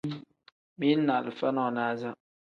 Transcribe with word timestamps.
Mili 0.77 0.95
ni 1.05 1.11
alifa 1.13 1.51
nonaza. 1.51 2.15